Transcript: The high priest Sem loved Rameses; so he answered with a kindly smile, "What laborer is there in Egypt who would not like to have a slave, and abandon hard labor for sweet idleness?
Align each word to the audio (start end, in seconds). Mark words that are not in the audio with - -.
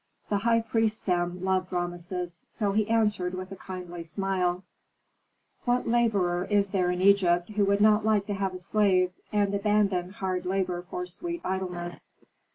The 0.29 0.37
high 0.37 0.61
priest 0.61 1.03
Sem 1.03 1.43
loved 1.43 1.71
Rameses; 1.71 2.43
so 2.49 2.71
he 2.71 2.89
answered 2.89 3.35
with 3.35 3.51
a 3.51 3.55
kindly 3.55 4.03
smile, 4.03 4.63
"What 5.65 5.87
laborer 5.87 6.45
is 6.45 6.69
there 6.69 6.89
in 6.89 7.01
Egypt 7.03 7.49
who 7.49 7.65
would 7.65 7.81
not 7.81 8.03
like 8.03 8.25
to 8.25 8.33
have 8.33 8.55
a 8.55 8.57
slave, 8.57 9.11
and 9.31 9.53
abandon 9.53 10.09
hard 10.09 10.47
labor 10.47 10.81
for 10.89 11.05
sweet 11.05 11.41
idleness? 11.43 12.07